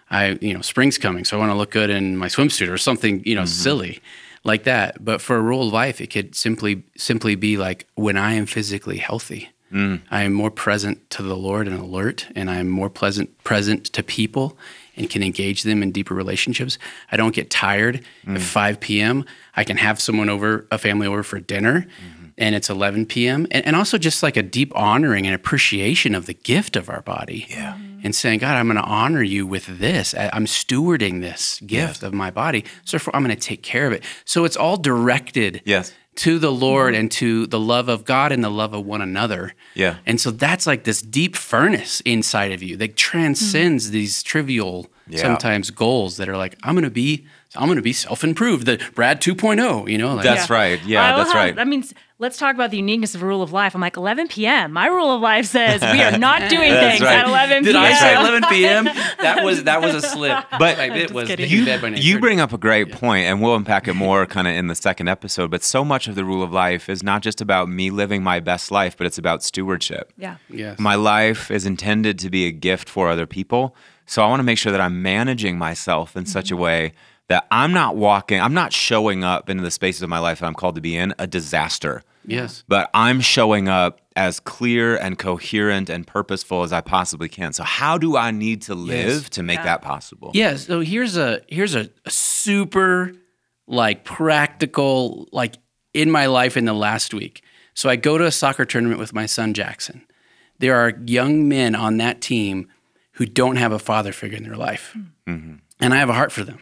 [0.09, 2.77] I, you know, spring's coming, so I want to look good in my swimsuit or
[2.77, 3.47] something, you know, mm-hmm.
[3.47, 4.01] silly
[4.43, 5.03] like that.
[5.03, 8.45] But for a rule of life, it could simply simply be like when I am
[8.45, 10.01] physically healthy, mm.
[10.09, 13.85] I am more present to the Lord and alert, and I am more pleasant present
[13.85, 14.57] to people
[14.95, 16.79] and can engage them in deeper relationships.
[17.11, 18.41] I don't get tired at mm.
[18.41, 19.25] 5 p.m.
[19.55, 22.16] I can have someone over, a family over for dinner, mm.
[22.37, 23.47] And it's 11 p.m.
[23.51, 27.01] And, and also just like a deep honoring and appreciation of the gift of our
[27.01, 27.45] body.
[27.49, 27.73] Yeah.
[27.73, 27.83] Mm-hmm.
[28.03, 30.13] And saying, God, I'm going to honor you with this.
[30.13, 32.63] I- I'm stewarding this gift of my body.
[32.85, 34.03] So therefore, I'm going to take care of it.
[34.23, 35.93] So it's all directed Yes.
[36.17, 37.01] to the Lord mm-hmm.
[37.01, 39.55] and to the love of God and the love of one another.
[39.73, 39.97] Yeah.
[40.05, 43.93] And so that's like this deep furnace inside of you that transcends mm-hmm.
[43.93, 45.21] these trivial Yeah.
[45.21, 47.25] sometimes goals that are like I'm going to be
[47.57, 50.83] I'm going to be self-improved, the Brad 2.0, you know, like That's right.
[50.85, 51.59] Yeah, I that's have- right.
[51.59, 51.83] I mean,
[52.19, 53.75] let's talk about the uniqueness of a rule of life.
[53.75, 54.73] I'm like 11 p.m.
[54.73, 57.17] My rule of life says we are not doing things right.
[57.19, 57.63] at 11 p.m.
[57.63, 57.83] Did p.m.
[57.83, 58.85] I say 11 p.m.?
[59.19, 60.45] That was that was a slip.
[60.59, 61.51] But- Like, it was kidding.
[61.51, 64.47] in bed by You bring up a great point, and we'll unpack it more kind
[64.47, 65.49] of in the second episode.
[65.49, 68.39] But so much of the rule of life is not just about me living my
[68.39, 70.13] best life, but it's about stewardship.
[70.17, 70.37] Yeah.
[70.49, 70.79] Yes.
[70.79, 73.75] My life is intended to be a gift for other people.
[74.05, 76.63] So I want to make sure that I'm managing myself in such a mm-hmm.
[76.63, 76.93] way
[77.29, 80.45] that I'm not walking, I'm not showing up into the spaces of my life that
[80.45, 82.03] I'm called to be in a disaster.
[82.25, 82.63] yes.
[82.67, 87.53] But I'm showing up as clear and coherent and purposeful as I possibly can.
[87.53, 89.29] So how do I need to live Yes.
[89.31, 89.63] to make Yeah.
[89.65, 90.31] that possible?
[90.33, 93.13] Yeah, so here's a here's a, a super
[93.67, 95.55] like practical like
[95.93, 97.43] in my life in the last week.
[97.73, 100.05] So I go to a soccer tournament with my son Jackson.
[100.59, 102.67] There are young men on that team
[103.13, 104.95] who don't have a father figure in their life.
[105.27, 105.55] Mm-hmm.
[105.79, 106.59] And I have a heart for them.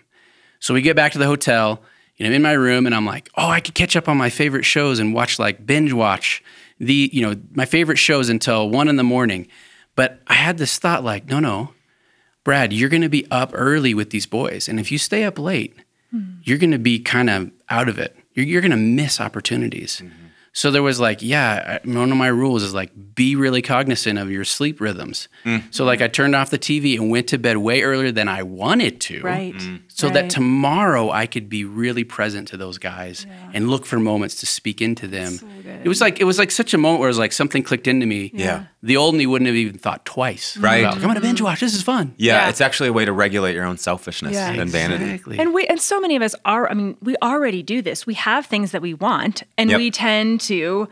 [0.65, 1.79] So we get back to the hotel,
[2.17, 4.17] you know, I'm in my room and I'm like, "Oh, I could catch up on
[4.17, 6.43] my favorite shows and watch like binge watch
[6.79, 9.45] the, you know, my favorite shows until 1 in the morning."
[9.95, 11.75] But I had this thought like, "No, no.
[12.43, 14.67] Brad, you're going to be up early with these boys.
[14.67, 15.75] And if you stay up late,
[16.09, 16.37] hmm.
[16.41, 18.17] you're going to be kind of out of it.
[18.33, 20.01] You're, you're going to miss opportunities.
[20.03, 20.25] Mm-hmm.
[20.55, 24.31] So there was like, yeah, one of my rules is like, be really cognizant of
[24.31, 25.27] your sleep rhythms.
[25.43, 25.63] Mm.
[25.69, 28.41] So like, I turned off the TV and went to bed way earlier than I
[28.43, 29.21] wanted to.
[29.21, 29.53] Right.
[29.53, 29.81] Mm.
[29.97, 34.35] So that tomorrow I could be really present to those guys and look for moments
[34.41, 35.39] to speak into them.
[35.83, 37.87] It was like it was like such a moment where it was like something clicked
[37.87, 38.29] into me.
[38.33, 38.65] Yeah.
[38.83, 40.57] The old me wouldn't have even thought twice.
[40.57, 40.79] Right.
[40.79, 41.03] about, like, mm-hmm.
[41.05, 41.61] I'm gonna binge watch.
[41.61, 42.13] This is fun.
[42.17, 42.49] Yeah, Yeah.
[42.49, 44.51] it's actually a way to regulate your own selfishness Yeah.
[44.51, 45.05] and vanity.
[45.05, 45.39] Exactly.
[45.39, 46.69] And we and so many of us are.
[46.69, 48.05] I mean, we already do this.
[48.05, 49.77] We have things that we want, and Yep.
[49.77, 50.89] we tend to,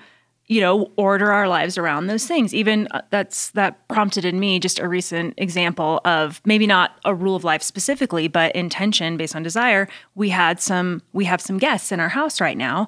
[0.54, 2.54] you know, order our lives around those things.
[2.54, 7.16] Even uh, that's that prompted in me just a recent example of maybe not a
[7.16, 9.88] rule of life specifically, but intention based on desire.
[10.14, 11.02] We had some.
[11.12, 12.88] We have some guests in our house right now.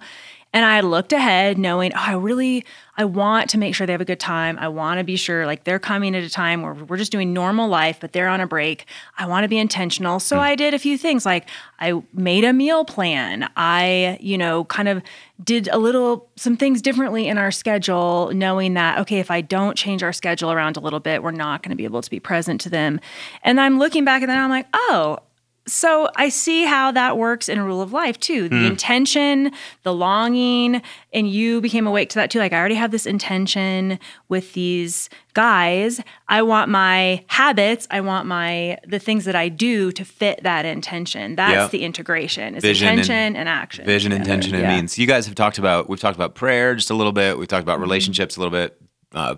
[0.55, 2.63] And I looked ahead knowing, oh, I really,
[2.95, 4.57] I want to make sure they have a good time.
[4.57, 7.33] I want to be sure like they're coming at a time where we're just doing
[7.33, 8.85] normal life, but they're on a break.
[9.17, 10.21] I want to be intentional.
[10.21, 10.43] So hmm.
[10.43, 11.49] I did a few things like
[11.81, 13.49] I made a meal plan.
[13.57, 15.03] I, you know, kind of
[15.43, 19.75] did a little, some things differently in our schedule, knowing that, okay, if I don't
[19.77, 22.21] change our schedule around a little bit, we're not going to be able to be
[22.21, 23.01] present to them.
[23.43, 25.19] And I'm looking back and that, I'm like, oh,
[25.67, 28.47] so I see how that works in a rule of life too.
[28.49, 29.51] The intention,
[29.83, 32.37] the longing, and you became awake to that too.
[32.39, 33.97] Like I already have this intention
[34.29, 36.01] with these guys.
[36.27, 40.65] I want my habits, I want my the things that I do to fit that
[40.65, 41.35] intention.
[41.35, 41.71] That's Yep.
[41.71, 42.55] the integration.
[42.55, 43.85] Is Vision and- intention and, action.
[43.85, 44.31] Vision, together.
[44.31, 44.75] intention, and Yeah.
[44.75, 44.97] means.
[44.99, 47.37] You guys have talked about, we've talked about prayer just a little bit.
[47.39, 47.69] We've talked Mm-hmm.
[47.71, 48.79] about relationships a little bit,
[49.13, 49.35] uh,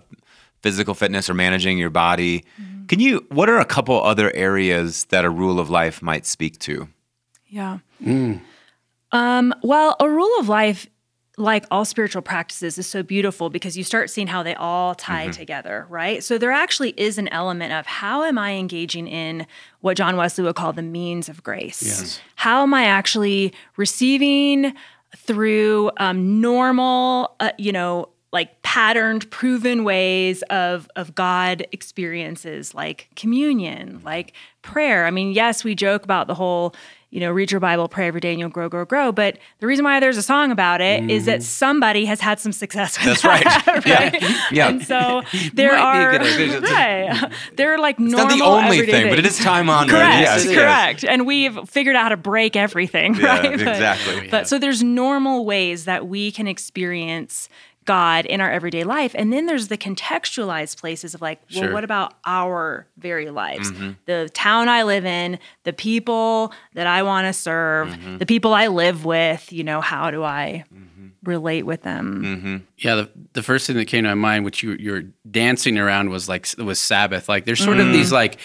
[0.61, 2.43] physical fitness or managing your body.
[2.61, 2.76] Mm-hmm.
[2.87, 6.59] Can you, what are a couple other areas that a rule of life might speak
[6.59, 6.87] to?
[7.47, 7.79] Yeah.
[9.11, 10.87] Um, well, a rule of life,
[11.37, 15.29] like all spiritual practices, is so beautiful because you start seeing how they all tie
[15.29, 16.23] together, right?
[16.23, 19.45] So there actually is an element of how am I engaging in
[19.81, 21.81] what John Wesley would call the means of grace?
[21.83, 22.21] Yes.
[22.35, 24.73] How am I actually receiving
[25.15, 33.09] through um, normal, uh, you know, like patterned, proven ways of of God experiences, like
[33.15, 34.05] communion, mm-hmm.
[34.05, 35.05] like prayer.
[35.05, 36.75] I mean, yes, we joke about the whole,
[37.09, 39.13] you know, read your Bible, pray every day, and you'll grow, grow, grow.
[39.13, 41.45] But the reason why there's a song about it is that mm-hmm.
[41.45, 43.43] somebody has had some success with That's right.
[43.45, 44.47] that, Yeah.
[44.51, 44.67] Yeah.
[44.67, 46.21] And so there are right.
[46.21, 47.55] Mm-hmm.
[47.55, 48.27] There are like It's normal.
[48.27, 49.91] not the only thing, but it is time honored.
[49.91, 50.53] Correct, Yes, yes.
[50.53, 51.05] correct.
[51.05, 53.51] And we've figured out how to break everything, Yeah, right?
[53.51, 54.27] But- exactly.
[54.27, 57.47] But so there's normal ways that we can experience
[57.87, 59.15] God in our everyday life.
[59.17, 61.73] And then there's the contextualized places of like, well, Sure.
[61.73, 63.71] what about our very lives?
[63.71, 63.91] Mm-hmm.
[64.05, 68.17] The town I live in, the people that I want to serve, Mm-hmm.
[68.19, 71.07] the people I live with, you know, how do I Mm-hmm.
[71.23, 72.67] relate with them?
[72.77, 76.09] Yeah, the, the first thing that came to my mind, which you you're dancing around,
[76.09, 77.27] was like was Sabbath.
[77.27, 78.37] Like there's sort of these like,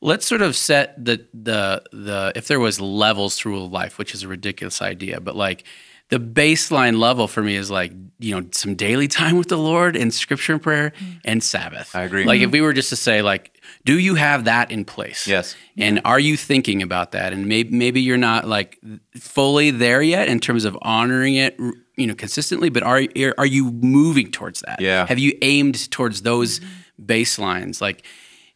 [0.00, 4.22] let's sort of set the the the if there was levels through life, which is
[4.22, 5.64] a ridiculous idea, but like
[6.12, 9.96] the baseline level for me is like you know some daily time with the Lord
[9.96, 11.20] and Scripture and prayer mm.
[11.24, 11.96] and Sabbath.
[11.96, 12.26] I agree.
[12.26, 12.52] Like if mm-hmm.
[12.52, 15.26] we were just to say like, do you have that in place?
[15.26, 15.56] Yes.
[15.78, 17.32] And are you thinking about that?
[17.32, 18.78] And maybe maybe you're not like
[19.18, 21.58] fully there yet in terms of honoring it,
[21.96, 22.68] you know, consistently.
[22.68, 23.02] But are
[23.38, 24.82] are you moving towards that?
[24.82, 25.06] Yeah.
[25.06, 27.06] Have you aimed towards those mm-hmm.
[27.06, 27.80] baselines?
[27.80, 28.04] Like,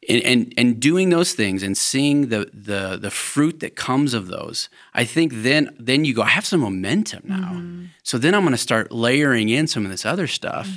[0.09, 4.29] and, and and doing those things and seeing the the the fruit that comes of
[4.29, 4.69] those.
[4.95, 6.23] I think then then you go.
[6.23, 7.63] I have some momentum now.
[8.03, 10.69] So then I'm going to start layering in some of this other stuff.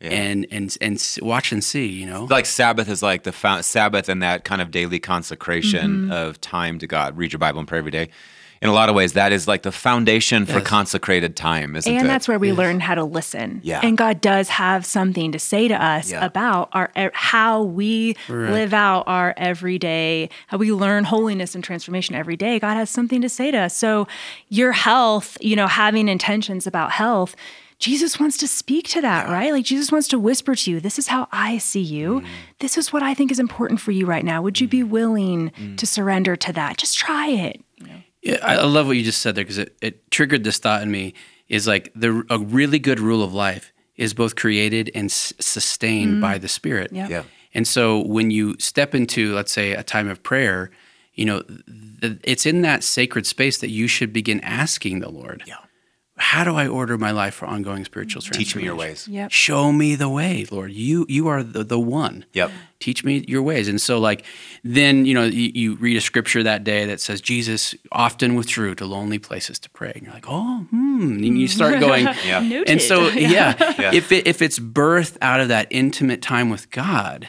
[0.00, 2.26] And and and watch and see, you know.
[2.30, 6.12] like Sabbath is like the fou- Sabbath and that kind of daily consecration Mm-hmm.
[6.12, 7.16] of time to God.
[7.18, 8.08] Read your Bible and pray every day.
[8.60, 11.96] In a lot of ways, that is like the foundation for consecrated time, isn't it?
[11.96, 13.60] And that's where we learn how to listen.
[13.62, 13.80] Yeah.
[13.82, 16.24] And God does have something to say to us Yeah.
[16.24, 22.36] about our how we live out our everyday, how we learn holiness and transformation every
[22.36, 22.58] day.
[22.58, 23.76] God has something to say to us.
[23.76, 24.08] So
[24.48, 27.36] your health, you know, having intentions about health,
[27.78, 29.52] Jesus wants to speak to that, right?
[29.52, 32.20] Like Jesus wants to whisper to you, this is how I see you.
[32.20, 32.26] Mm.
[32.58, 34.42] This is what I think is important for you right now.
[34.42, 34.88] Would you be mm.
[34.88, 35.78] willing mm.
[35.78, 36.76] to surrender to that?
[36.76, 37.60] Just try it.
[38.22, 40.82] Yeah, I I love what you just said there because it, it triggered this thought
[40.82, 41.14] in me.
[41.48, 46.12] Is like the a really good rule of life is both created and s- sustained
[46.12, 46.20] mm-hmm.
[46.20, 46.92] by the Spirit.
[46.92, 47.10] Yep.
[47.10, 47.22] Yeah.
[47.54, 50.70] And so when you step into, let's say, a time of prayer,
[51.14, 51.42] you know,
[52.00, 55.42] th- it's in that sacred space that you should begin asking the Lord.
[55.46, 55.56] Yeah.
[56.18, 58.44] How do I order my life for ongoing spiritual transformation?
[58.52, 59.06] Teach me your ways.
[59.08, 59.30] Yep.
[59.30, 60.72] Show me the way, Lord.
[60.72, 62.24] You you are the, the one.
[62.32, 62.50] Yep.
[62.80, 63.68] Teach me your ways.
[63.68, 64.24] And so like
[64.64, 68.74] then, you know, you, you read a scripture that day that says Jesus often withdrew
[68.76, 69.92] to lonely places to pray.
[69.94, 71.02] And you're like, oh, hmm.
[71.24, 72.06] And you start going.
[72.24, 72.40] Yeah.
[72.40, 72.68] Noted.
[72.70, 73.94] And so, yeah, Yeah.
[73.94, 77.28] if it, if it's birthed out of that intimate time with God,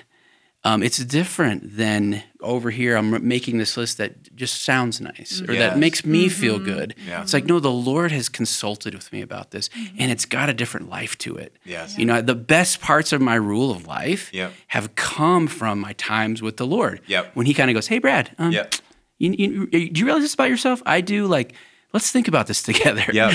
[0.65, 2.97] um, it's different than over here.
[2.97, 5.59] I'm making this list that just sounds nice or Yes.
[5.73, 6.95] that makes me feel good.
[7.07, 7.21] Yeah.
[7.21, 10.53] It's like no, the Lord has consulted with me about this, and it's got a
[10.53, 11.55] different life to it.
[11.63, 11.97] Yes.
[11.97, 14.51] you know, the best parts of my rule of life Yep.
[14.67, 17.01] have come from my times with the Lord.
[17.07, 17.31] Yep.
[17.35, 18.75] when He kind of goes, "Hey, Brad, um, Yep.
[19.17, 19.31] you,
[19.71, 20.81] you, do you realize this about yourself?
[20.85, 21.25] I do.
[21.25, 21.53] Like,
[21.93, 23.29] let's think about this together." Yeah.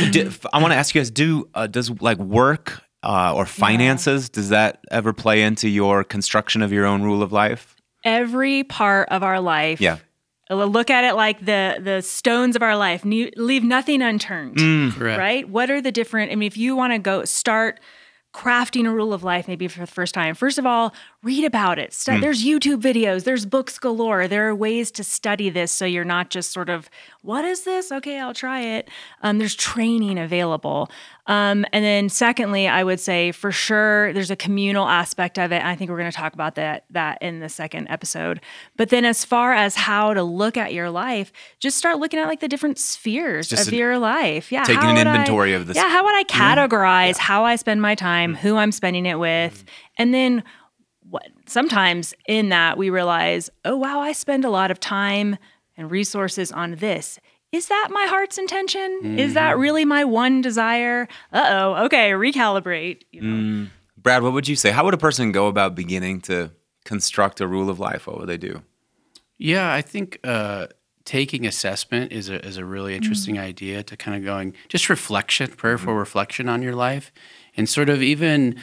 [0.52, 4.48] I want to ask you guys: Do uh, does like work uh, or finances does
[4.48, 7.70] that ever play into your construction of your own rule of life?
[8.04, 9.80] every part of our life.
[9.80, 9.96] Yeah.
[10.50, 13.02] Look at it like the the stones of our life.
[13.02, 14.58] Ne- Leave nothing unturned.
[14.94, 15.18] Correct.
[15.18, 15.48] Right?
[15.48, 16.30] What are the different?
[16.30, 17.80] I mean, if you want to go start
[18.34, 20.92] crafting a rule of life, maybe for the first time, first of all,
[21.24, 21.92] read about it.
[21.94, 24.28] Stu- There's YouTube videos, there's books galore.
[24.28, 26.88] There are ways to study this so you're not just sort of,
[27.22, 27.90] what is this?
[27.90, 28.88] Okay, I'll try it.
[29.22, 30.90] Um, there's training available.
[31.26, 35.64] Um, and then secondly, I would say for sure there's a communal aspect of it.
[35.64, 38.42] I think we're going to talk about that that in the second episode.
[38.76, 42.26] But then as far as how to look at your life, just start looking at
[42.28, 44.52] like the different spheres Just of your life.
[44.52, 47.56] Yeah, taking an would I- inventory of this- Yeah, how would I categorize how I
[47.56, 49.64] spend my time, who I'm spending it with,
[49.96, 50.44] and then
[51.08, 55.36] what sometimes in that we realize, oh wow, I spend a lot of time
[55.76, 57.18] and resources on this.
[57.52, 59.16] Is that my heart's intention?
[59.18, 61.06] Is that really my one desire?
[61.32, 61.84] Uh oh.
[61.84, 63.02] Okay, recalibrate.
[63.12, 63.68] You know?
[63.96, 64.70] Brad, what would you say?
[64.70, 66.50] How would a person go about beginning to
[66.84, 68.06] construct a rule of life?
[68.06, 68.62] What would they do?
[69.38, 70.66] Yeah, I think uh,
[71.04, 75.48] taking assessment is a is a really interesting idea to kind of going just reflection,
[75.48, 77.12] prayerful reflection on your life,
[77.56, 78.56] and sort of even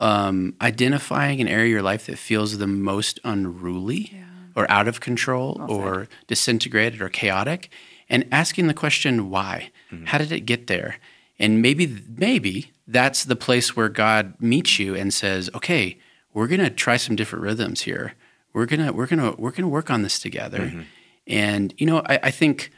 [0.00, 4.12] um, identifying an area of your life that feels the most unruly
[4.54, 7.70] or out of control or disintegrated or chaotic,
[8.08, 9.70] and asking the question why.
[10.06, 10.96] How did it get there?
[11.38, 15.98] And maybe maybe that's the place where God meets you and says, "Okay,
[16.32, 18.14] we're gonna try some different rhythms here.
[18.54, 20.84] We're gonna we're gonna we're gonna work on this together."
[21.26, 22.70] And you know, I, I think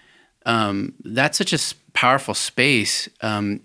[0.46, 1.58] um, that's such a
[1.92, 3.60] powerful space um,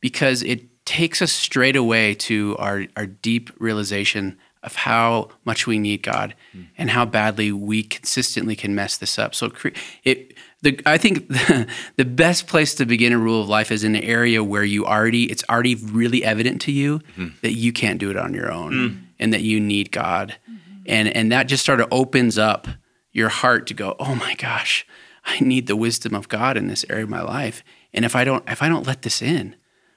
[0.00, 5.78] because it takes us straight away to our our deep realization of how much we
[5.78, 6.62] need God hmm.
[6.78, 9.34] and how badly we consistently can mess this up.
[9.34, 9.52] So
[10.02, 13.84] it the I think the, the best place to begin a rule of life is
[13.84, 17.28] in an area where you already it's already really evident to you hmm.
[17.42, 18.96] that you can't do it on your own hmm.
[19.18, 20.36] and that you need God.
[20.50, 20.82] Mm-hmm.
[20.86, 22.66] And and that just sort of opens up
[23.12, 24.86] your heart to go, "Oh my gosh,
[25.26, 28.24] I need the wisdom of God in this area of my life." And if I
[28.24, 29.54] don't if I don't let this in,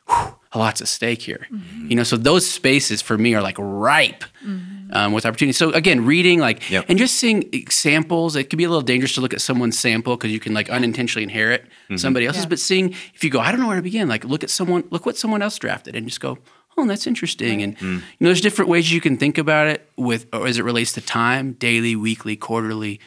[0.10, 1.48] whew, a lot's at stake here.
[1.52, 1.90] Mm-hmm.
[1.90, 4.94] You know, so those spaces for me are like ripe mm-hmm.
[4.94, 5.54] um, with opportunity.
[5.54, 6.86] So again, reading like Yep.
[6.90, 8.36] and just seeing examples.
[8.36, 10.70] It could be a little dangerous to look at someone's sample because you can like
[10.70, 11.98] unintentionally inherit mm-hmm.
[11.98, 12.44] somebody else's.
[12.44, 12.50] Yeah.
[12.50, 14.08] But seeing if you go, I don't know where to begin.
[14.08, 16.38] Like look at someone, look what someone else drafted, and just go,
[16.78, 17.62] oh, that's interesting.
[17.62, 17.96] And mm.
[17.96, 20.92] you know, there's different ways you can think about it with or as it relates
[20.94, 23.00] to time, daily, weekly, quarterly,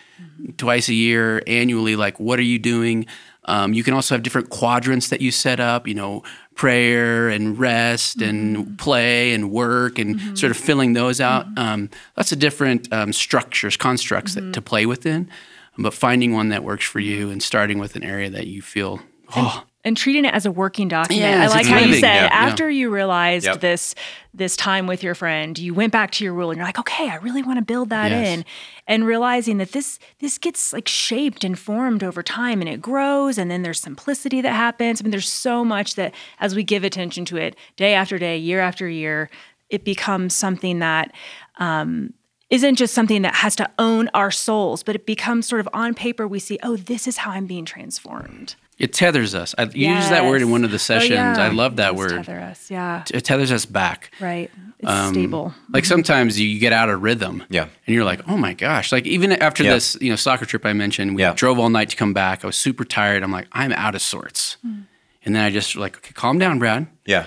[0.56, 1.96] twice a year, annually.
[1.96, 3.06] Like what are you doing?
[3.46, 5.86] Um, you can also have different quadrants that you set up.
[5.86, 6.22] You know,
[6.54, 11.46] prayer and rest and play and work and sort of filling those out.
[11.56, 15.28] Um, lots of different um, structures, constructs that, to play within,
[15.76, 19.00] but finding one that works for you and starting with an area that you feel.
[19.34, 21.20] Oh, and treating it as a working document.
[21.20, 22.28] Yes, I like how you said yeah, yeah.
[22.32, 23.60] after you realized Yep.
[23.60, 23.94] this
[24.32, 27.08] this time with your friend, you went back to your rule and you're like, okay,
[27.08, 28.38] I really want to build that Yes.
[28.38, 28.44] in.
[28.86, 33.38] And realizing that this this gets like shaped and formed over time and it grows
[33.38, 35.00] and then there's simplicity that happens.
[35.00, 38.38] I mean, there's so much that as we give attention to it day after day,
[38.38, 39.28] year after year,
[39.70, 41.12] it becomes something that
[41.58, 42.12] um,
[42.50, 45.94] isn't just something that has to own our souls, but it becomes sort of on
[45.94, 46.26] paper.
[46.28, 48.56] We see, oh, this is how I'm being transformed.
[48.78, 49.54] It tethers us.
[49.56, 51.12] I you used that word in one of the Oh, sessions.
[51.12, 51.36] yeah.
[51.38, 52.24] I love that Does word.
[52.24, 53.04] Tether us, yeah.
[53.12, 54.10] It tethers us back.
[54.20, 54.50] Right.
[54.80, 55.54] It's um, stable.
[55.70, 55.88] Like mm-hmm.
[55.88, 57.44] sometimes you get out of rhythm.
[57.48, 57.68] Yeah.
[57.86, 58.90] And you're like, oh my gosh.
[58.90, 59.74] Like even after Yeah.
[59.74, 61.34] this, you know, soccer trip I mentioned, we Yeah.
[61.34, 62.44] drove all night to come back.
[62.44, 63.22] I was super tired.
[63.22, 64.56] I'm like, I'm out of sorts.
[64.62, 64.82] Hmm.
[65.24, 66.86] And then I just like, okay, calm down, Brad.
[67.06, 67.26] Yeah.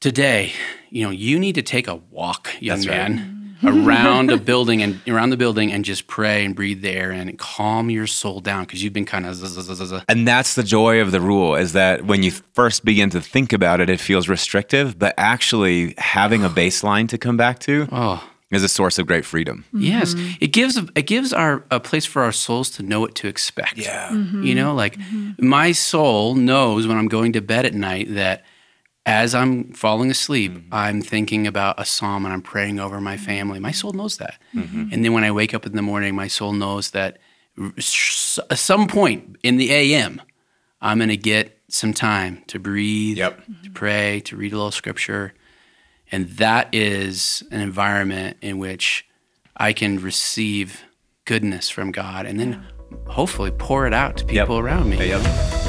[0.00, 0.52] Today,
[0.90, 3.10] you know, you need to take a walk, young That's right.
[3.10, 3.41] Mm-hmm.
[3.62, 7.10] Man, around a building and around the building and just pray and breathe the air
[7.10, 11.12] and calm your soul down because you've been kind of And that's the joy of
[11.12, 14.98] the rule is that when you first begin to think about it, it feels restrictive,
[14.98, 19.24] but actually having a baseline to come back to oh is a source of great
[19.24, 19.64] freedom.
[19.72, 20.34] Yes, mm-hmm.
[20.40, 23.78] it gives it gives our a place for our souls to know what to expect.
[23.78, 24.12] Yeah.
[24.12, 24.76] you know, mm-hmm.
[24.76, 25.46] like mm-hmm.
[25.46, 28.44] my soul knows when I'm going to bed at night that
[29.04, 30.74] as I'm falling asleep, mm-hmm.
[30.74, 33.24] I'm thinking about a psalm and I'm praying over my mm-hmm.
[33.24, 33.58] family.
[33.58, 34.88] My soul knows that, mm-hmm.
[34.92, 37.18] and then when I wake up in the morning, my soul knows that
[37.58, 40.22] at some point in the AM,
[40.80, 43.42] I'm going to get some time to breathe, Yep.
[43.64, 45.32] to pray, to read a little scripture.
[46.10, 49.06] And that is an environment in which
[49.56, 50.82] I can receive
[51.24, 52.66] goodness from God and then
[53.06, 55.08] hopefully pour it out to people around me.
[55.08, 55.61] Yep.